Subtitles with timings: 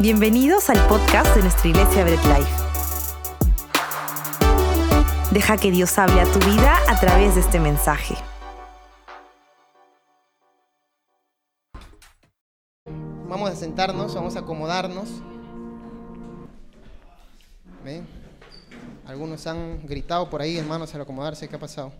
[0.00, 2.50] Bienvenidos al podcast de nuestra iglesia Bread Life.
[5.30, 8.14] Deja que Dios hable a tu vida a través de este mensaje.
[13.28, 15.20] Vamos a sentarnos, vamos a acomodarnos.
[19.04, 21.46] Algunos han gritado por ahí, hermanos, al acomodarse.
[21.46, 21.92] ¿Qué ha pasado?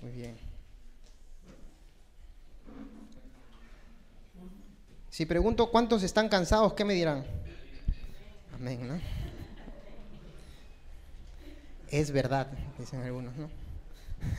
[0.00, 0.49] Muy bien.
[5.20, 7.26] Si pregunto cuántos están cansados, ¿qué me dirán?
[8.54, 8.98] Amén, ¿no?
[11.90, 12.46] Es verdad,
[12.78, 13.50] dicen algunos, ¿no?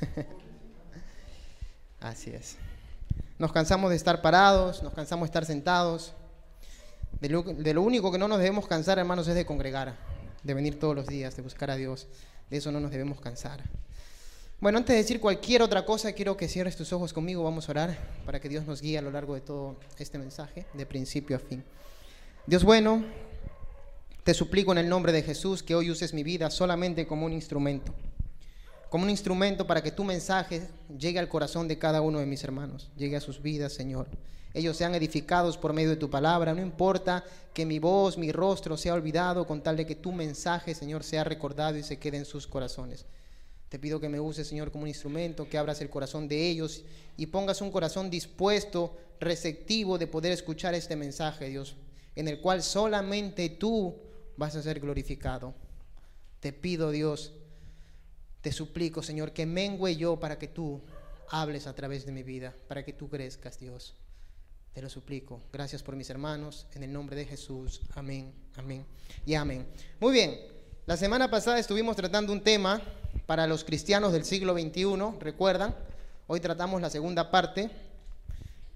[1.99, 2.57] Así es.
[3.37, 6.15] Nos cansamos de estar parados, nos cansamos de estar sentados.
[7.19, 9.95] De lo, único que no nos debemos cansar, hermanos, es de congregar,
[10.41, 12.07] de venir todos los días, de buscar a Dios.
[12.49, 13.61] De eso no nos debemos cansar.
[14.61, 17.71] Bueno, antes de decir cualquier otra cosa, quiero que cierres tus ojos conmigo, vamos a
[17.71, 17.97] orar
[18.27, 21.39] para que Dios nos guíe a lo largo de todo este mensaje, de principio a
[21.39, 21.63] fin.
[22.45, 23.03] Dios bueno,
[24.23, 27.33] te suplico en el nombre de Jesús que hoy uses mi vida solamente como un
[27.33, 27.91] instrumento,
[28.91, 32.43] como un instrumento para que tu mensaje llegue al corazón de cada uno de mis
[32.43, 34.09] hermanos, llegue a sus vidas, Señor.
[34.53, 38.77] Ellos sean edificados por medio de tu palabra, no importa que mi voz, mi rostro
[38.77, 42.25] sea olvidado, con tal de que tu mensaje, Señor, sea recordado y se quede en
[42.25, 43.07] sus corazones.
[43.71, 46.83] Te pido que me uses, Señor, como un instrumento, que abras el corazón de ellos
[47.15, 51.77] y pongas un corazón dispuesto, receptivo de poder escuchar este mensaje, Dios,
[52.17, 53.95] en el cual solamente tú
[54.35, 55.53] vas a ser glorificado.
[56.41, 57.31] Te pido, Dios,
[58.41, 60.81] te suplico, Señor, que mengue yo para que tú
[61.29, 63.95] hables a través de mi vida, para que tú crezcas, Dios.
[64.73, 65.43] Te lo suplico.
[65.53, 66.67] Gracias por mis hermanos.
[66.73, 67.79] En el nombre de Jesús.
[67.95, 68.85] Amén, amén
[69.25, 69.65] y amén.
[70.01, 70.37] Muy bien.
[70.85, 72.81] La semana pasada estuvimos tratando un tema
[73.31, 75.73] para los cristianos del siglo XXI, recuerdan,
[76.27, 77.71] hoy tratamos la segunda parte,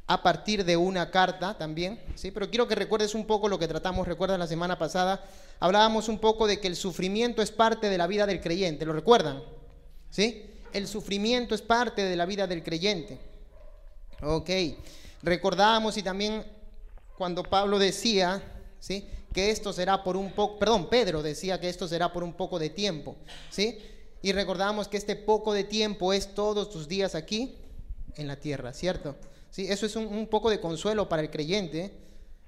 [0.08, 2.31] a partir de una carta también, ¿sí?
[2.31, 5.26] Pero quiero que recuerdes un poco lo que tratamos, recuerdas la semana pasada,
[5.59, 8.94] hablábamos un poco de que el sufrimiento es parte de la vida del creyente, ¿lo
[8.94, 9.44] recuerdan?
[10.10, 10.49] ¿Sí?
[10.72, 13.20] El sufrimiento es parte de la vida del creyente.
[14.22, 14.49] Ok,
[15.22, 16.45] recordábamos y también
[17.17, 18.42] cuando Pablo decía,
[18.80, 19.05] ¿sí?
[19.33, 22.58] Que esto será por un poco, perdón, Pedro decía que esto será por un poco
[22.58, 23.17] de tiempo,
[23.49, 23.92] ¿sí?
[24.21, 27.55] Y recordamos que este poco de tiempo es todos tus días aquí
[28.15, 29.15] en la tierra, ¿cierto?
[29.52, 29.67] ¿Sí?
[29.70, 31.92] Eso es un, poco de consuelo para el creyente.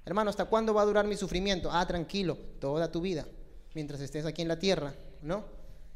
[0.06, 1.70] Hermano, ¿hasta cuándo va a durar mi sufrimiento?
[1.72, 3.26] Ah, tranquilo, toda tu vida,
[3.74, 5.46] mientras estés aquí en la tierra, ¿no?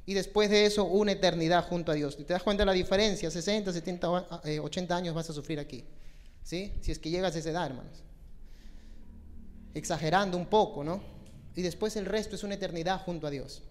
[0.05, 2.17] Y después de eso, una eternidad junto a Dios.
[2.17, 3.29] ¿Te das cuenta de la diferencia?
[3.29, 5.83] 60, 70, 80 años vas a sufrir aquí,
[6.43, 6.73] ¿sí?
[6.81, 8.03] Si es que llegas a esa edad, hermanos.
[9.73, 11.01] Exagerando un poco, ¿no?
[11.55, 13.63] Y después el resto es una eternidad junto a Dios.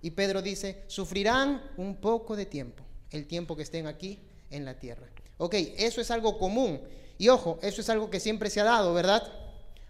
[0.00, 4.20] Y Pedro dice, sufrirán un poco de tiempo, el tiempo que estén aquí
[4.50, 5.08] en la tierra.
[5.38, 6.80] Ok, eso es algo común.
[7.18, 9.22] Y ojo, eso es algo que siempre se ha dado, ¿verdad?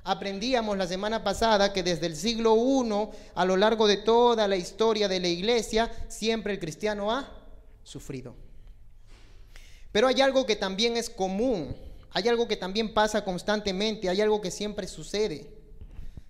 [0.05, 4.57] Aprendíamos la semana pasada que desde el siglo I, a lo largo de toda la
[4.57, 7.31] historia de la iglesia, siempre el cristiano ha
[7.83, 8.35] sufrido.
[9.93, 11.77] Pero hay algo que también es común,
[12.13, 15.51] hay algo que también pasa constantemente, hay algo que siempre sucede.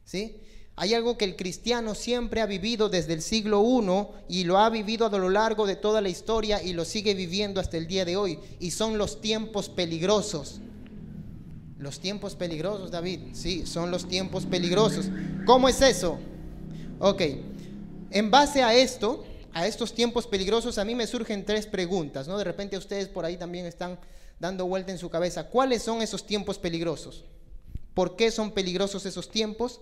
[0.05, 0.41] ¿Sí?
[0.81, 3.65] Hay algo que el cristiano siempre ha vivido desde el siglo
[4.28, 7.15] I y lo ha vivido a lo largo de toda la historia y lo sigue
[7.15, 8.39] viviendo hasta el día de hoy.
[8.61, 10.61] Y son los tiempos peligrosos.
[11.78, 13.21] Los tiempos peligrosos, David.
[13.33, 15.06] Sí, son los tiempos peligrosos.
[15.44, 16.21] ¿Cómo es eso?
[17.00, 17.22] Ok.
[18.12, 22.38] En base a esto, a estos tiempos peligrosos, a mí me surgen tres preguntas, ¿no?
[22.38, 23.99] De repente ustedes por ahí también están
[24.38, 25.49] dando vuelta en su cabeza.
[25.49, 27.25] ¿Cuáles son esos tiempos peligrosos?
[27.94, 29.81] ¿Por qué son peligrosos esos tiempos?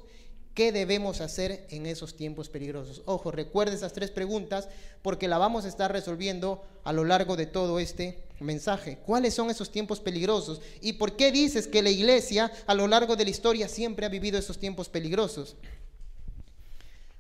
[0.57, 3.03] ¿Qué debemos hacer en esos tiempos peligrosos?
[3.05, 4.71] Ojo, recuerde esas tres preguntas
[5.03, 8.97] porque la vamos a estar resolviendo a lo largo de todo este mensaje.
[9.05, 10.63] ¿Cuáles son esos tiempos peligrosos?
[10.81, 14.09] ¿Y por qué dices que la iglesia a lo largo de la historia siempre ha
[14.09, 15.57] vivido esos tiempos peligrosos?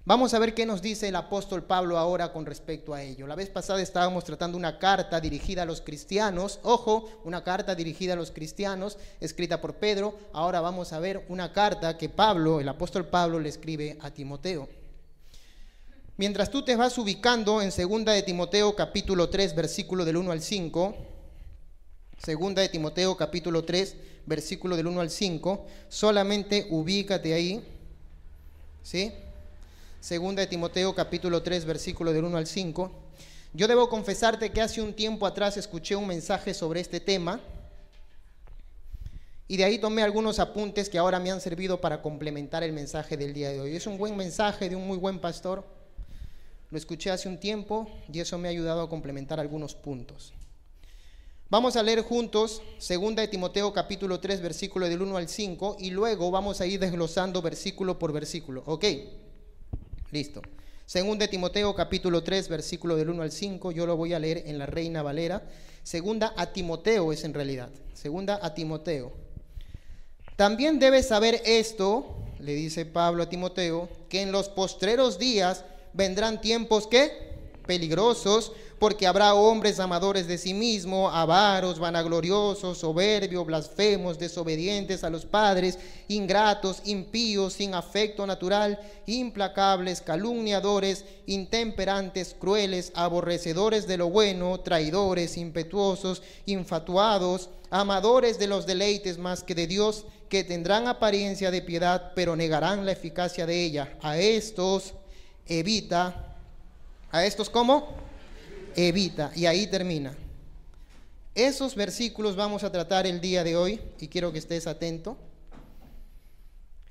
[0.08, 3.26] Vamos a ver qué nos dice el apóstol Pablo ahora con respecto a ello.
[3.26, 8.12] La vez pasada estábamos tratando una carta dirigida a los cristianos, ojo, una carta dirigida
[8.12, 10.16] a los cristianos, escrita por Pedro.
[10.32, 14.68] Ahora vamos a ver una carta que Pablo, el apóstol Pablo, le escribe a Timoteo.
[16.16, 20.40] Mientras tú te vas ubicando en 2 de Timoteo capítulo 3, versículo del 1 al
[20.40, 20.96] 5,
[22.24, 27.60] 2 de Timoteo capítulo 3, versículo del 1 al 5, solamente ubícate ahí,
[28.84, 29.12] ¿sí?
[30.00, 32.92] Segunda de Timoteo capítulo 3 versículo del 1 al 5.
[33.54, 37.40] Yo debo confesarte que hace un tiempo atrás escuché un mensaje sobre este tema
[39.48, 43.16] y de ahí tomé algunos apuntes que ahora me han servido para complementar el mensaje
[43.16, 43.74] del día de hoy.
[43.74, 45.64] Es un buen mensaje de un muy buen pastor.
[46.70, 50.34] Lo escuché hace un tiempo y eso me ha ayudado a complementar algunos puntos.
[51.48, 55.90] Vamos a leer juntos 2 de Timoteo capítulo 3 versículo del 1 al 5 y
[55.90, 58.62] luego vamos a ir desglosando versículo por versículo.
[58.66, 58.84] ¿Ok?
[60.16, 60.40] Listo.
[60.90, 64.44] 2 de Timoteo capítulo 3 versículo del 1 al 5, yo lo voy a leer
[64.46, 65.42] en la Reina Valera.
[65.82, 67.68] Segunda a Timoteo es en realidad.
[67.92, 69.12] Segunda a Timoteo.
[70.36, 76.40] También debes saber esto, le dice Pablo a Timoteo, que en los postreros días vendrán
[76.40, 77.25] tiempos que
[77.66, 85.24] peligrosos porque habrá hombres amadores de sí mismo, avaros, vanagloriosos, soberbios, blasfemos, desobedientes a los
[85.24, 85.78] padres,
[86.08, 96.22] ingratos, impíos, sin afecto natural, implacables, calumniadores, intemperantes, crueles, aborrecedores de lo bueno, traidores, impetuosos,
[96.44, 102.36] infatuados, amadores de los deleites más que de Dios, que tendrán apariencia de piedad, pero
[102.36, 103.96] negarán la eficacia de ella.
[104.02, 104.92] A estos
[105.46, 106.25] evita.
[107.16, 107.96] ¿A estos cómo?
[108.76, 109.32] evita.
[109.34, 110.14] Y ahí termina.
[111.34, 115.16] Esos versículos vamos a tratar el día de hoy y quiero que estés atento.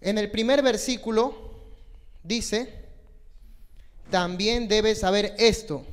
[0.02, 1.36] En el primer versículo
[2.24, 2.74] dice,
[4.10, 5.86] también debes saber esto,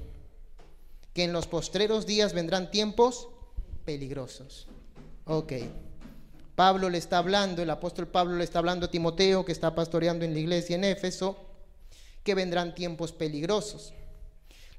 [1.13, 3.29] que en los postreros días vendrán tiempos
[3.85, 4.67] peligrosos.
[5.27, 5.53] Ok.
[6.55, 10.25] Pablo le está hablando, el apóstol Pablo le está hablando a Timoteo, que está pastoreando
[10.25, 11.37] en la iglesia en Éfeso,
[12.25, 13.93] que vendrán tiempos peligrosos.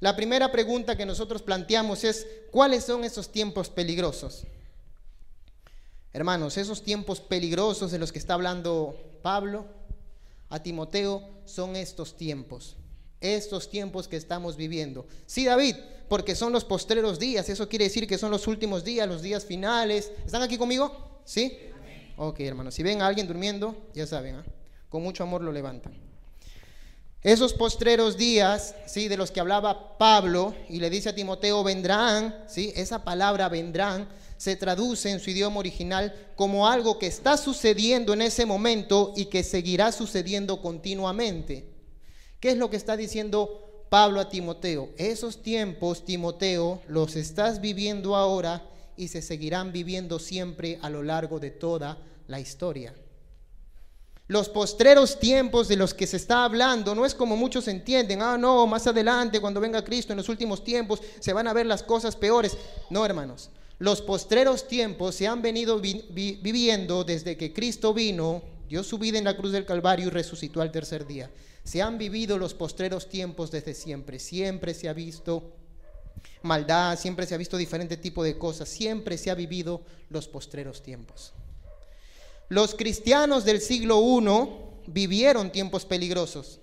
[0.04, 4.44] La primera pregunta que nosotros planteamos es, ¿cuáles son esos tiempos peligrosos?
[6.12, 9.66] Hermanos, esos tiempos peligrosos de los que está hablando Pablo
[10.50, 12.76] a Timoteo son estos tiempos,
[13.22, 15.08] estos tiempos que estamos viviendo.
[15.26, 15.78] Sí, David,
[16.10, 19.46] porque son los postreros días, eso quiere decir que son los últimos días, los días
[19.46, 20.12] finales.
[20.26, 21.22] ¿Están aquí conmigo?
[21.24, 21.58] ¿Sí?
[22.18, 24.46] Ok, hermanos, si ven a alguien durmiendo, ya saben, ¿ah?
[24.90, 26.13] con mucho amor lo levantan.
[27.24, 29.08] Esos postreros días, ¿sí?
[29.08, 32.74] de los que hablaba Pablo y le dice a Timoteo, vendrán, ¿sí?
[32.76, 34.08] esa palabra vendrán
[34.44, 39.28] se traduce en su idioma original como algo que está sucediendo en ese momento y
[39.28, 41.70] que seguirá sucediendo continuamente.
[42.42, 44.90] ¿Qué es lo que está diciendo Pablo a Timoteo?
[44.98, 51.40] Esos tiempos, Timoteo, los estás viviendo ahora y se seguirán viviendo siempre a lo largo
[51.40, 51.98] de toda
[52.28, 52.94] la historia.
[54.28, 58.38] Los postreros tiempos de los que se está hablando no es como muchos entienden, ah,
[58.38, 61.84] no, más adelante, cuando venga Cristo en los últimos tiempos, se van a ver las
[61.84, 62.58] cosas peores.
[62.90, 63.50] No, hermanos,
[63.80, 69.26] los postreros tiempos se han venido viviendo desde que Cristo vino, dio su vida en
[69.26, 71.30] la cruz del Calvario y resucitó al tercer día.
[71.66, 75.52] Se han vivido los postreros tiempos desde siempre, siempre se ha visto
[76.44, 80.82] maldad, siempre se ha visto diferente tipo de cosas, siempre se ha vivido los postreros
[80.82, 81.34] tiempos.
[82.54, 86.60] Los cristianos del siglo I vivieron tiempos peligrosos.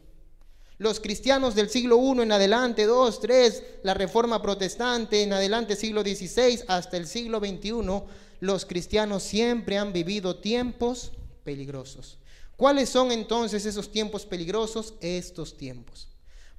[0.79, 6.03] Los cristianos del siglo I en adelante, 2, 3, la reforma protestante, en adelante siglo
[6.03, 8.05] XVI hasta el siglo XXI,
[8.39, 11.11] los cristianos siempre han vivido tiempos
[11.43, 12.19] peligrosos.
[12.57, 14.95] ¿Cuáles son entonces esos tiempos peligrosos?
[15.01, 16.07] Estos tiempos.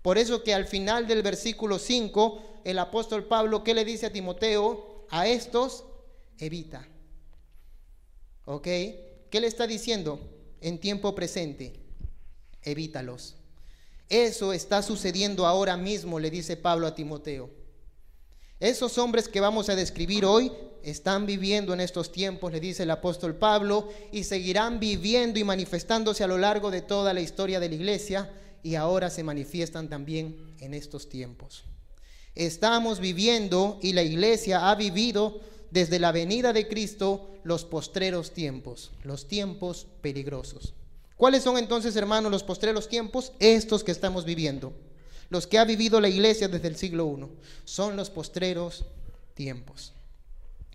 [0.01, 4.11] Por eso que al final del versículo 5, el apóstol Pablo, ¿qué le dice a
[4.11, 5.05] Timoteo?
[5.09, 5.85] A estos
[6.37, 6.85] evita.
[8.43, 8.67] ¿Ok?
[9.31, 10.19] ¿Qué le está diciendo?
[10.59, 11.71] En tiempo presente,
[12.63, 13.37] evítalos.
[14.09, 17.49] Eso está sucediendo ahora mismo, le dice Pablo a Timoteo.
[18.59, 20.51] Esos hombres que vamos a describir hoy
[20.83, 26.25] están viviendo en estos tiempos, le dice el apóstol Pablo, y seguirán viviendo y manifestándose
[26.25, 28.29] a lo largo de toda la historia de la iglesia,
[28.63, 31.63] y ahora se manifiestan también en estos tiempos.
[32.35, 35.39] Estamos viviendo y la iglesia ha vivido
[35.71, 40.73] desde la venida de Cristo los postreros tiempos, los tiempos peligrosos.
[41.17, 43.33] ¿Cuáles son entonces, hermanos, los postreros tiempos?
[43.39, 44.73] Estos que estamos viviendo.
[45.29, 47.27] Los que ha vivido la iglesia desde el siglo I.
[47.63, 48.85] Son los postreros
[49.33, 49.93] tiempos.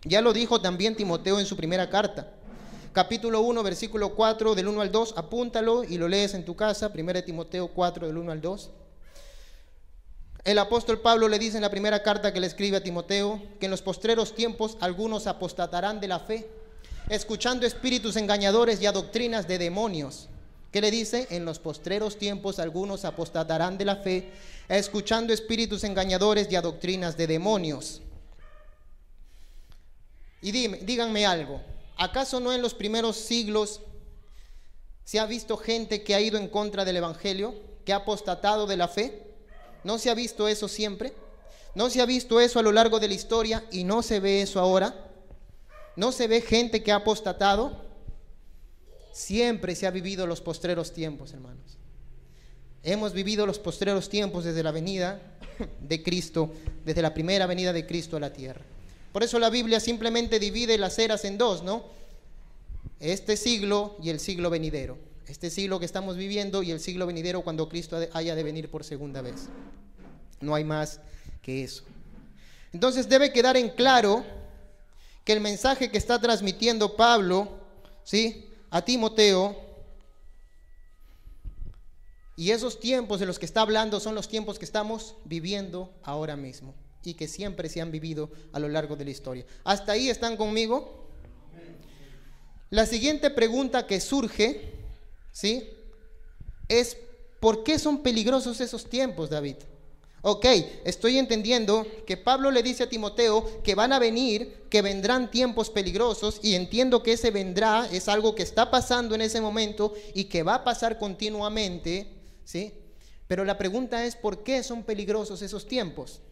[0.04, 2.32] Ya lo dijo también Timoteo en su primera carta.
[2.92, 5.14] Capítulo 1, versículo 4, del 1 al 2.
[5.16, 6.92] Apúntalo y lo lees en tu casa.
[6.92, 8.70] Primera Timoteo 4, del 1 al 2.
[10.46, 13.66] El apóstol Pablo le dice en la primera carta que le escribe a Timoteo que
[13.66, 16.48] en los postreros tiempos algunos apostatarán de la fe,
[17.08, 20.28] escuchando espíritus engañadores y a doctrinas de demonios.
[20.70, 21.26] ¿Qué le dice?
[21.30, 24.30] En los postreros tiempos algunos apostatarán de la fe,
[24.68, 28.02] escuchando espíritus engañadores y a doctrinas de demonios.
[30.40, 31.60] Y dime, díganme algo,
[31.96, 33.80] ¿acaso no en los primeros siglos
[35.02, 37.52] se ha visto gente que ha ido en contra del Evangelio,
[37.84, 39.25] que ha apostatado de la fe?
[39.86, 41.12] ¿No se ha visto eso siempre?
[41.76, 44.42] ¿No se ha visto eso a lo largo de la historia y no se ve
[44.42, 44.92] eso ahora?
[45.94, 47.84] ¿No se ve gente que ha apostatado?
[49.12, 51.78] Siempre se ha vivido los postreros tiempos, hermanos.
[52.82, 55.20] Hemos vivido los postreros tiempos desde la venida
[55.80, 56.50] de Cristo,
[56.84, 58.62] desde la primera venida de Cristo a la tierra.
[59.12, 61.84] Por eso la Biblia simplemente divide las eras en dos, ¿no?
[62.98, 64.98] Este siglo y el siglo venidero.
[65.26, 68.84] Este siglo que estamos viviendo y el siglo venidero cuando Cristo haya de venir por
[68.84, 69.48] segunda vez.
[70.40, 71.00] No hay más
[71.42, 71.82] que eso.
[72.72, 74.24] Entonces debe quedar en claro
[75.24, 77.48] que el mensaje que está transmitiendo Pablo,
[78.04, 78.48] ¿sí?
[78.70, 79.66] A Timoteo,
[82.36, 86.36] y esos tiempos de los que está hablando son los tiempos que estamos viviendo ahora
[86.36, 89.46] mismo y que siempre se han vivido a lo largo de la historia.
[89.64, 91.08] ¿Hasta ahí están conmigo?
[92.68, 94.75] La siguiente pregunta que surge,
[95.36, 95.68] ¿sí?
[96.66, 96.96] Es,
[97.40, 99.56] ¿por qué son peligrosos esos tiempos, David?
[100.22, 100.46] Ok,
[100.86, 105.68] estoy entendiendo que Pablo le dice a Timoteo que van a venir, que vendrán tiempos
[105.68, 110.24] peligrosos y entiendo que ese vendrá es algo que está pasando en ese momento y
[110.24, 112.72] que va a pasar continuamente, ¿sí?
[113.26, 116.22] Pero la pregunta es, ¿por qué son peligrosos esos tiempos?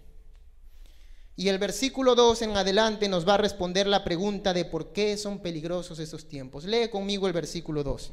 [1.36, 5.18] Y el versículo 2 en adelante nos va a responder la pregunta de por qué
[5.18, 6.64] son peligrosos esos tiempos.
[6.64, 8.12] Lee conmigo el versículo 2.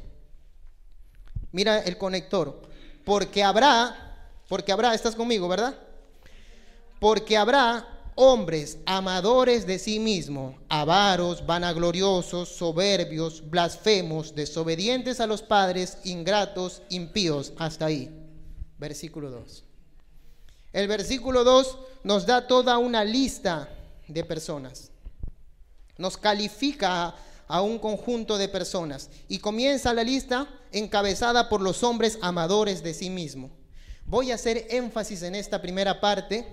[1.52, 2.60] Mira el conector.
[3.04, 5.74] Porque habrá, porque habrá, estás conmigo, ¿verdad?
[6.98, 15.98] Porque habrá hombres amadores de sí mismos, avaros, vanagloriosos, soberbios, blasfemos, desobedientes a los padres,
[16.04, 17.52] ingratos, impíos.
[17.58, 18.10] Hasta ahí.
[18.78, 19.64] Versículo 2.
[20.72, 23.68] El versículo 2 nos da toda una lista
[24.08, 24.90] de personas.
[25.98, 27.14] Nos califica
[27.48, 29.10] a un conjunto de personas.
[29.28, 33.50] Y comienza la lista encabezada por los hombres amadores de sí mismo.
[34.06, 36.46] Voy a hacer énfasis en esta primera parte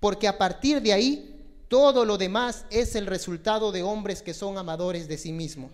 [0.00, 1.34] porque a partir de ahí
[1.68, 5.70] todo lo demás es el resultado de hombres que son amadores de sí mismo.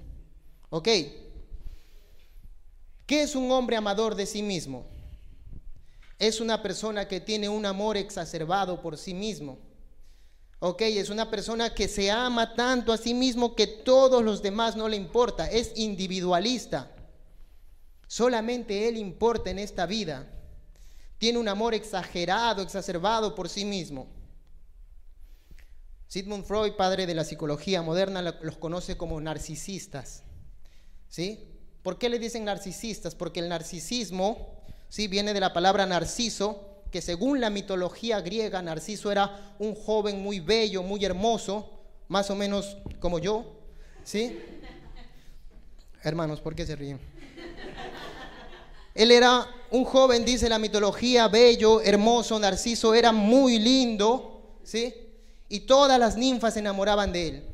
[0.71, 0.89] ¿Ok?
[3.07, 4.87] ¿Qué es un hombre amador de sí mismo?
[6.19, 9.59] es una persona que tiene un amor exacerbado por sí mismo.
[10.66, 14.76] Ok, es una persona que se ama tanto a sí mismo que todos los demás
[14.76, 15.47] no le importa.
[15.47, 16.90] Es individualista.
[18.06, 20.26] Solamente él importa en esta vida.
[21.18, 24.06] Tiene un amor exagerado, exacerbado por sí mismo.
[26.09, 30.23] Sigmund Freud, padre de la psicología moderna, los conoce como narcisistas.
[31.11, 31.47] ¿Sí?
[31.83, 33.14] ¿Por qué le dicen narcisistas?
[33.14, 35.09] Porque el narcisismo ¿sí?
[35.09, 40.39] Viene de la palabra narciso, que según la mitología griega, Narciso era un joven muy
[40.39, 41.69] bello, muy hermoso,
[42.07, 43.45] más o menos como yo,
[44.05, 44.39] ¿sí?
[46.05, 47.01] Hermanos, ¿por qué se ríen?
[48.95, 54.95] Él era un joven, dice la mitología, bello, hermoso, Narciso era muy lindo, ¿sí?
[55.49, 57.45] Y todas las ninfas se enamoraban de él.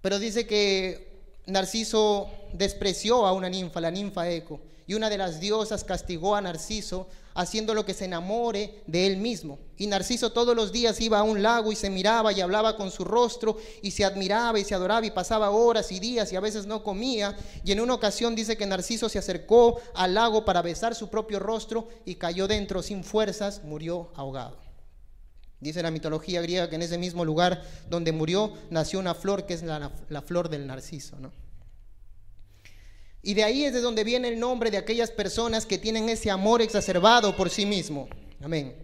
[0.00, 4.58] Pero dice que Narciso despreció a una ninfa, la ninfa Eco
[4.88, 9.58] y una de las diosas castigó a Narciso haciéndolo que se enamore de él mismo.
[9.76, 12.90] Y Narciso todos los días iba a un lago y se miraba y hablaba con
[12.90, 16.40] su rostro y se admiraba y se adoraba y pasaba horas y días y a
[16.40, 17.36] veces no comía.
[17.64, 21.38] Y en una ocasión dice que Narciso se acercó al lago para besar su propio
[21.38, 24.58] rostro y cayó dentro sin fuerzas, murió ahogado.
[25.60, 29.54] Dice la mitología griega que en ese mismo lugar donde murió nació una flor que
[29.54, 31.32] es la, la flor del narciso, ¿no?
[33.22, 36.30] Y de ahí es de donde viene el nombre de aquellas personas que tienen ese
[36.30, 38.08] amor exacerbado por sí mismo.
[38.42, 38.74] Amén.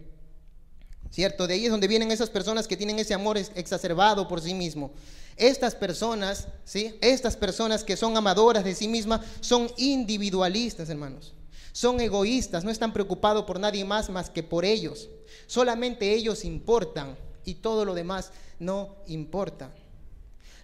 [1.11, 1.45] ¿Cierto?
[1.45, 4.91] De ahí es donde vienen esas personas que tienen ese amor exacerbado por sí mismo.
[5.35, 6.95] Estas personas, ¿sí?
[7.01, 11.33] Estas personas que son amadoras de sí mismas son individualistas, hermanos.
[11.73, 15.09] Son egoístas, no están preocupados por nadie más más que por ellos.
[15.47, 19.73] Solamente ellos importan y todo lo demás no importa.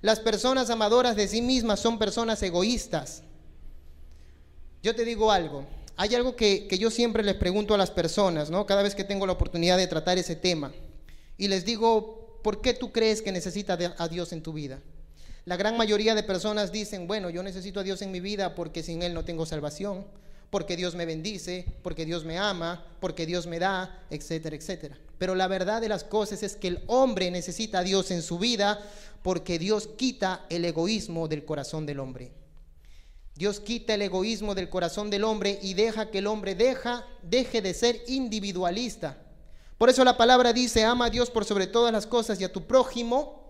[0.01, 3.23] Las personas amadoras de sí mismas son personas egoístas.
[4.85, 5.65] Yo te digo algo,
[5.97, 8.67] hay algo que, yo siempre les pregunto a las personas, ¿no?
[8.67, 10.71] Cada vez que tengo la oportunidad de tratar ese tema.
[11.39, 14.79] Y les digo, ¿por qué tú crees que necesitas a Dios en tu vida?
[15.45, 18.83] La gran mayoría de personas dicen, bueno, yo necesito a Dios en mi vida porque
[18.83, 20.05] sin Él no tengo salvación,
[20.51, 24.99] porque Dios me bendice, porque Dios me ama, porque Dios me da, etcétera, etcétera.
[25.17, 28.37] Pero la verdad de las cosas es que el hombre necesita a Dios en su
[28.37, 28.79] vida
[29.23, 32.44] porque Dios quita el egoísmo del corazón del hombre.
[33.35, 37.73] Dios quita el egoísmo del corazón del hombre y deja que el hombre deje de
[37.73, 39.17] ser individualista.
[39.77, 42.51] Por eso la palabra dice, ama a Dios por sobre todas las cosas y a
[42.53, 43.43] tu prójimo.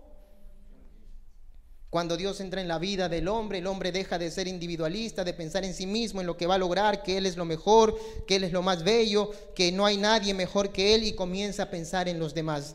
[1.88, 5.32] Cuando Dios entra en la vida del hombre, el hombre deja de ser individualista, de
[5.32, 7.96] pensar en sí mismo, en lo que va a lograr, que Él es lo mejor,
[8.26, 11.62] que Él es lo más bello, que no hay nadie mejor que Él y comienza
[11.62, 12.74] a pensar en los demás.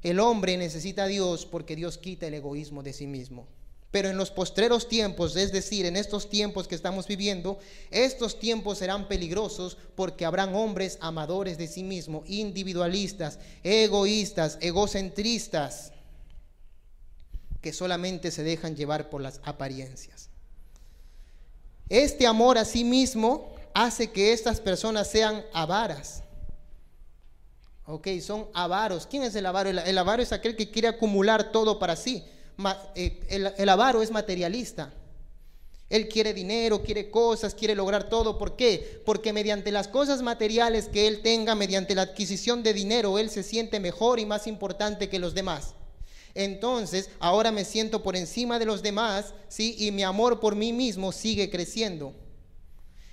[0.00, 3.48] El hombre necesita a Dios porque Dios quita el egoísmo de sí mismo.
[3.92, 7.58] Pero en los postreros tiempos, es decir, en estos tiempos que estamos viviendo,
[7.90, 15.92] estos tiempos serán peligrosos porque habrán hombres amadores de sí mismos, individualistas, egoístas, egocentristas.
[17.60, 20.30] que solamente se dejan llevar por las apariencias.
[21.88, 26.22] Este amor a sí mismo hace que estas personas sean avaras.
[27.86, 29.06] Ok, son avaros.
[29.06, 29.70] ¿Quién es el avaro?
[29.70, 32.24] El, avaro es aquel que quiere acumular todo para sí.
[32.94, 34.92] Eh, el avaro es materialista.
[35.92, 38.38] Él quiere dinero, quiere cosas, quiere lograr todo.
[38.38, 39.02] ¿Por qué?
[39.04, 43.42] Porque mediante las cosas materiales que él tenga, mediante la adquisición de dinero, él se
[43.42, 45.74] siente mejor y más importante que los demás.
[46.34, 49.76] Entonces, ahora me siento por encima de los demás, ¿sí?
[49.78, 52.14] Y mi amor por mí mismo sigue creciendo.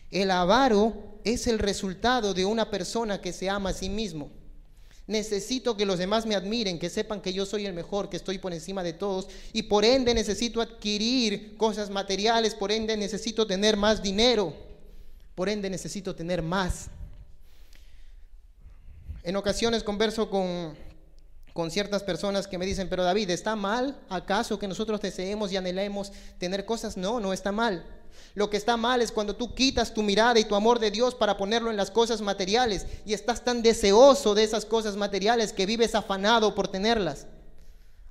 [0.10, 4.32] El avaro es el resultado de una persona que se ama a sí mismo.
[5.10, 8.38] Necesito que los demás me admiren, que sepan que yo soy el mejor, que estoy
[8.38, 9.28] por encima de todos.
[9.54, 14.54] Y por ende necesito adquirir cosas materiales, por ende necesito tener más dinero,
[15.34, 16.92] por ende necesito tener más.
[19.24, 20.76] En ocasiones converso con,
[21.54, 25.58] con ciertas personas que me dicen, pero David, ¿está mal acaso que nosotros deseemos y
[25.58, 26.98] anhelemos tener cosas?
[26.98, 27.84] No, no está mal.
[28.36, 31.16] Lo que está mal es cuando tú quitas tu mirada y tu amor de Dios
[31.16, 35.66] para ponerlo en las cosas materiales y estás tan deseoso de esas cosas materiales que
[35.66, 37.28] vives afanado por tenerlas.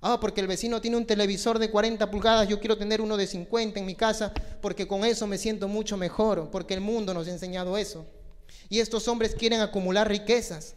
[0.00, 3.26] Ah, porque el vecino tiene un televisor de 40 pulgadas, yo quiero tener uno de
[3.26, 7.26] 50 en mi casa porque con eso me siento mucho mejor, porque el mundo nos
[7.26, 8.06] ha enseñado eso.
[8.68, 10.74] Y estos hombres quieren acumular riquezas.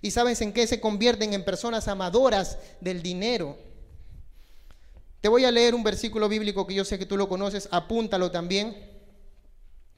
[0.00, 3.56] ¿Y sabes en qué se convierten en personas amadoras del dinero?
[5.22, 8.32] Te voy a leer un versículo bíblico que yo sé que tú lo conoces, apúntalo
[8.32, 8.76] también,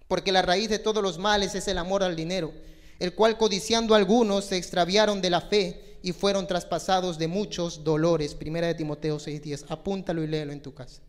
[0.07, 2.52] porque la raíz de todos los males es el amor al dinero,
[2.99, 8.35] el cual codiciando algunos se extraviaron de la fe y fueron traspasados de muchos dolores.
[8.35, 11.00] Primera de Timoteo 6:10, apúntalo y léelo en tu casa.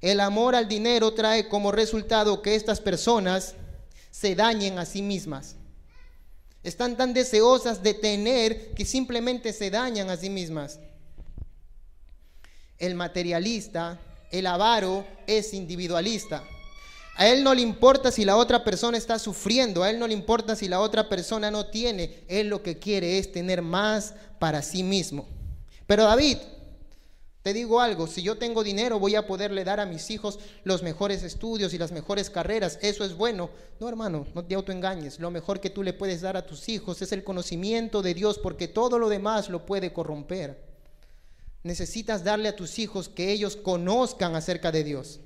[0.00, 3.54] El amor al dinero trae como resultado que estas personas
[4.10, 5.54] se dañen a sí mismas.
[6.64, 10.80] Están tan deseosas de tener que simplemente se dañan a sí mismas
[12.80, 14.00] el materialista,
[14.32, 16.42] el avaro, es individualista.
[17.16, 20.14] A él no le importa si la otra persona está sufriendo, a él no le
[20.14, 24.62] importa si la otra persona no tiene, él lo que quiere es tener más para
[24.62, 25.28] sí mismo.
[25.86, 26.38] Pero David,
[27.42, 30.82] te digo algo, si yo tengo dinero voy a poderle dar a mis hijos los
[30.82, 33.50] mejores estudios y las mejores carreras, eso es bueno.
[33.80, 37.02] No, hermano, no te autoengañes, lo mejor que tú le puedes dar a tus hijos
[37.02, 40.69] es el conocimiento de Dios, porque todo lo demás lo puede corromper.
[41.62, 45.20] Necesitas darle a tus hijos que ellos conozcan acerca de Dios.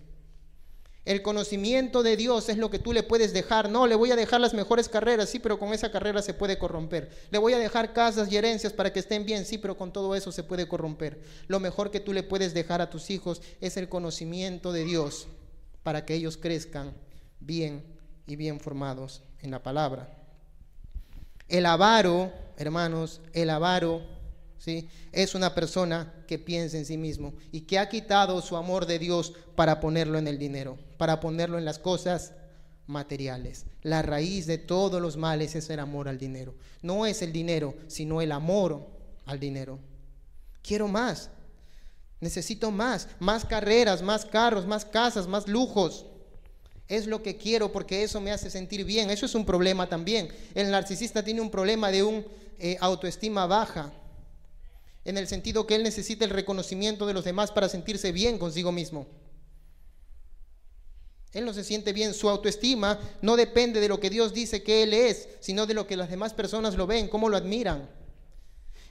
[1.04, 3.68] El conocimiento de Dios es lo que tú le puedes dejar.
[3.68, 6.58] No, le voy a dejar las mejores carreras, sí, pero con esa carrera se puede
[6.58, 7.10] corromper.
[7.30, 10.14] Le voy a dejar casas y herencias para que estén bien, sí, pero con todo
[10.14, 11.20] eso se puede corromper.
[11.46, 15.28] Lo mejor que tú le puedes dejar a tus hijos es el conocimiento de Dios
[15.82, 16.94] para que ellos crezcan
[17.38, 17.84] bien
[18.26, 20.08] y bien formados en la palabra.
[21.48, 24.13] El avaro, hermanos, el avaro
[25.12, 28.98] es una persona que piensa en sí mismo y que ha quitado su amor de
[28.98, 32.32] Dios para ponerlo en el dinero, para ponerlo en las cosas
[32.86, 33.66] materiales.
[33.82, 36.54] La raíz de todos los males es el amor al dinero.
[36.82, 38.86] No es el dinero, sino el amor
[39.26, 39.78] al dinero.
[40.62, 41.30] Quiero más.
[42.20, 46.06] Necesito más, más carreras, más carros, más casas, más lujos.
[46.88, 49.10] Es lo que quiero porque eso me hace sentir bien.
[49.10, 50.28] Eso es un problema también.
[50.54, 52.26] El narcisista tiene un problema de un
[52.58, 53.92] eh, autoestima baja
[55.04, 58.72] en el sentido que él necesita el reconocimiento de los demás para sentirse bien consigo
[58.72, 59.06] mismo.
[61.32, 64.84] Él no se siente bien, su autoestima no depende de lo que Dios dice que
[64.84, 67.88] él es, sino de lo que las demás personas lo ven, cómo lo admiran.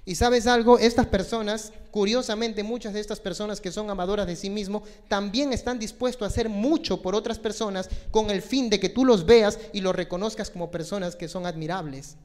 [0.06, 4.50] Y sabes algo, estas personas, curiosamente muchas de estas personas que son amadoras de sí
[4.50, 8.90] mismo, también están dispuestos a hacer mucho por otras personas con el fin de que
[8.90, 12.18] tú los veas y los reconozcas como personas que son admirables.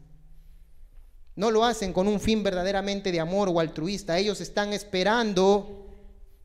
[1.38, 4.18] No lo hacen con un fin verdaderamente de amor o altruista.
[4.18, 5.86] Ellos están esperando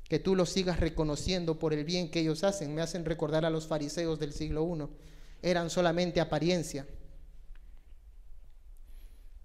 [0.08, 2.76] que tú los sigas reconociendo por el bien que ellos hacen.
[2.76, 4.88] Me hacen recordar a los fariseos del siglo I.
[5.50, 6.86] Eran solamente apariencia.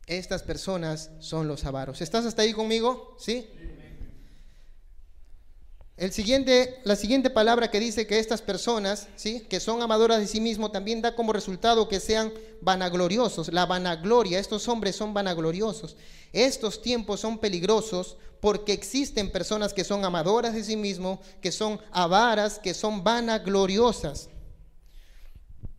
[0.06, 2.02] Estas personas son los avaros.
[2.02, 3.16] ¿Estás hasta ahí conmigo?
[3.18, 3.48] ¿Sí?
[5.98, 9.40] El siguiente, la siguiente palabra que dice que estas personas, ¿sí?
[9.40, 13.52] que son amadoras de sí mismo, también da como resultado que sean vanagloriosos.
[13.52, 15.96] La vanagloria, estos hombres son vanagloriosos.
[16.32, 21.80] Estos tiempos son peligrosos porque existen personas que son amadoras de sí mismo, que son
[21.90, 24.28] avaras, que son vanagloriosas.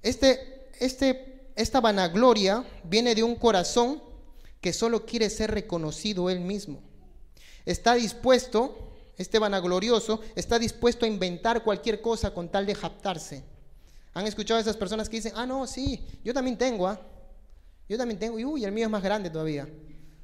[0.01, 4.03] Este, este, esta vanagloria viene de un corazón
[4.60, 6.82] que solo quiere ser reconocido él mismo.
[7.65, 13.43] Está dispuesto este vanaglorioso, está dispuesto a inventar cualquier cosa con tal de japtarse.
[14.13, 16.99] ¿Han escuchado a esas personas que dicen, ah, no, sí, yo también tengo, ¿ah?
[17.88, 19.69] Yo también tengo, y uy, el mío es más grande todavía.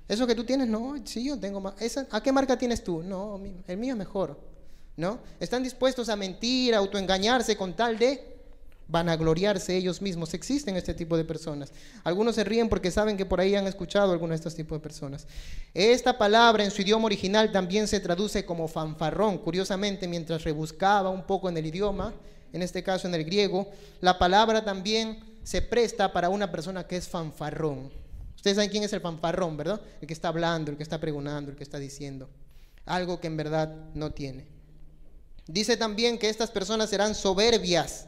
[0.07, 1.75] Eso que tú tienes, no, sí, yo tengo más.
[2.09, 3.03] ¿A qué marca tienes tú?
[3.03, 4.39] No, el mío es mejor.
[4.97, 5.19] ¿no?
[5.39, 8.34] Están dispuestos a mentir, a autoengañarse con tal de
[8.87, 10.33] vanagloriarse ellos mismos.
[10.33, 11.71] Existen este tipo de personas.
[12.03, 14.83] Algunos se ríen porque saben que por ahí han escuchado algunos de estos tipos de
[14.83, 15.27] personas.
[15.73, 19.37] Esta palabra en su idioma original también se traduce como fanfarrón.
[19.39, 22.13] Curiosamente, mientras rebuscaba un poco en el idioma,
[22.53, 23.69] en este caso en el griego,
[24.01, 27.91] la palabra también se presta para una persona que es fanfarrón.
[28.35, 29.81] Ustedes saben quién es el fanfarrón, ¿verdad?
[29.99, 32.29] El que está hablando, el que está pregonando, el que está diciendo.
[32.85, 34.45] Algo que en verdad no tiene.
[35.47, 38.07] Dice también que estas personas serán soberbias.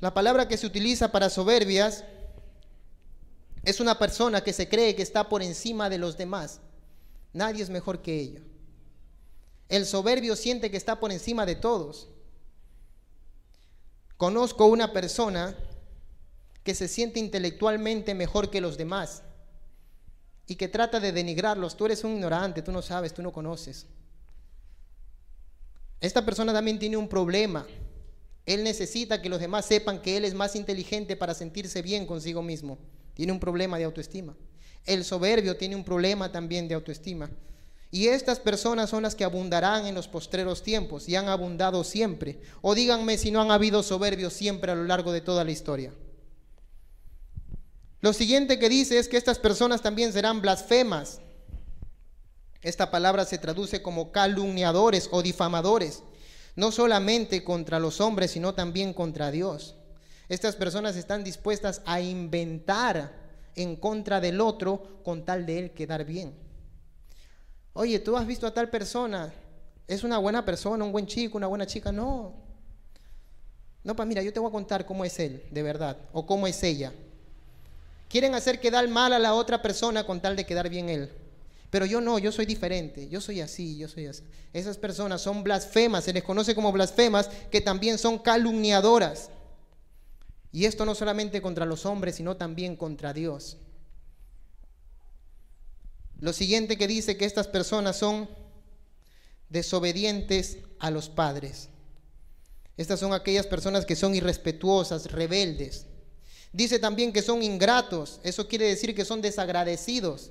[0.00, 2.04] La palabra que se utiliza para soberbias
[3.62, 6.60] es una persona que se cree que está por encima de los demás.
[7.32, 8.40] Nadie es mejor que ella.
[9.68, 12.08] El soberbio siente que está por encima de todos.
[14.16, 15.56] Conozco una persona
[16.62, 19.22] que se siente intelectualmente mejor que los demás
[20.46, 21.76] y que trata de denigrarlos.
[21.76, 23.86] Tú eres un ignorante, tú no sabes, tú no conoces.
[26.00, 27.66] Esta persona también tiene un problema
[28.46, 32.42] él necesita que los demás sepan que Él es más inteligente para sentirse bien consigo
[32.42, 32.78] mismo.
[33.14, 34.36] Tiene un problema de autoestima.
[34.84, 37.28] El soberbio tiene un problema también de autoestima.
[37.90, 42.38] Y estas personas son las que abundarán en los postreros tiempos y han abundado siempre.
[42.62, 45.92] O díganme si no han habido soberbios siempre a lo largo de toda la historia.
[48.00, 51.20] Lo siguiente que dice es que estas personas también serán blasfemas.
[52.62, 56.04] Esta palabra se traduce como calumniadores o difamadores
[56.56, 59.76] no solamente contra los hombres, sino también contra Dios.
[60.28, 63.12] Estas personas están dispuestas a inventar
[63.54, 66.34] en contra del otro con tal de él quedar bien.
[67.74, 69.32] Oye, tú has visto a tal persona,
[69.86, 71.92] es una buena persona, un buen chico, una buena chica.
[71.92, 72.34] No.
[73.84, 76.46] No, pues mira, yo te voy a contar cómo es él, de verdad, o cómo
[76.46, 76.92] es ella.
[78.08, 81.12] Quieren hacer quedar mal a la otra persona con tal de quedar bien él.
[81.70, 84.22] Pero yo no, yo soy diferente, yo soy así, yo soy así.
[84.52, 89.30] Esas personas son blasfemas, se les conoce como blasfemas, que también son calumniadoras.
[90.52, 93.58] Y esto no solamente contra los hombres, sino también contra Dios.
[96.20, 98.28] Lo siguiente que dice que estas personas son
[99.50, 101.68] desobedientes a los padres.
[102.76, 105.86] Estas son aquellas personas que son irrespetuosas, rebeldes.
[106.52, 110.30] Dice también que son ingratos, eso quiere decir que son desagradecidos.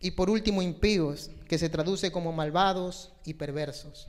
[0.00, 4.08] Y por último, impíos, que se traduce como malvados y perversos.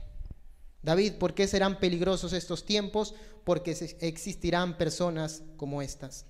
[0.82, 3.14] David, ¿por qué serán peligrosos estos tiempos?
[3.44, 3.70] Porque
[4.00, 6.26] existirán personas como estas,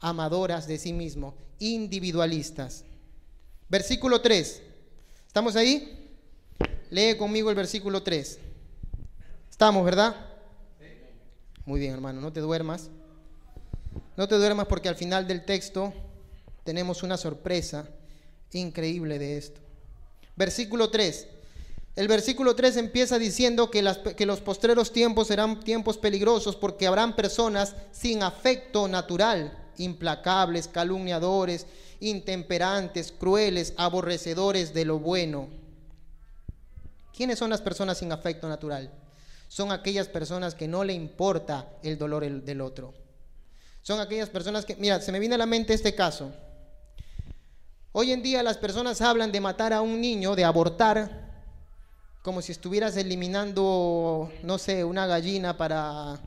[0.00, 2.84] amadoras de sí mismo, individualistas.
[3.68, 4.62] Versículo 3.
[5.26, 6.16] ¿Estamos ahí?
[6.90, 8.38] Lee conmigo el versículo 3.
[9.50, 10.16] Estamos, ¿verdad?
[11.64, 12.90] Muy bien, hermano, no te duermas.
[14.16, 15.92] No te duermas porque al final del texto
[16.64, 17.88] tenemos una sorpresa
[18.52, 19.60] increíble de esto.
[20.36, 21.26] Versículo 3.
[21.98, 27.74] El versículo 3 empieza diciendo que, los postreros tiempos serán tiempos peligrosos porque habrán personas
[27.90, 31.66] sin afecto natural, implacables, calumniadores,
[31.98, 35.48] intemperantes, crueles, aborrecedores de lo bueno.
[37.12, 38.92] ¿Quiénes son las personas sin afecto natural?
[39.48, 42.94] Son aquellas personas que no le importa el dolor del otro.
[43.82, 46.32] Son aquellas personas que, mira, se me viene a la mente este caso.
[48.00, 51.32] Hoy en día las personas hablan de matar a un niño, de abortar,
[52.22, 56.20] como si estuvieras eliminando, no sé, una gallina para,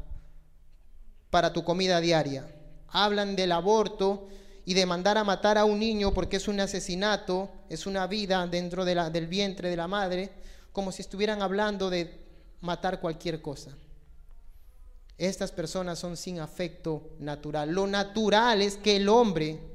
[1.30, 2.46] para tu comida diaria.
[2.90, 4.28] Hablan del aborto
[4.66, 8.46] y de mandar a matar a un niño porque es un asesinato, es una vida
[8.48, 10.30] dentro del vientre de la madre,
[10.74, 12.20] como si estuvieran hablando de
[12.60, 13.72] matar cualquier cosa.
[15.18, 17.72] Estas personas son sin afecto natural.
[17.72, 19.72] Lo natural es que el hombre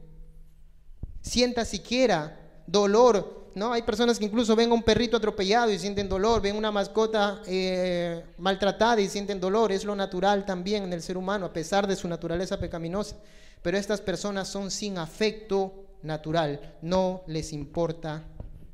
[1.26, 3.50] sienta siquiera dolor.
[3.54, 3.72] ¿no?
[3.72, 7.42] Hay personas que incluso ven a un perrito atropellado y sienten dolor, ven una mascota
[7.46, 9.72] eh, maltratada y sienten dolor.
[9.72, 13.16] Es lo natural también en el ser humano, a pesar de su naturaleza pecaminosa.
[13.62, 18.22] Pero estas personas son sin afecto natural, no les importa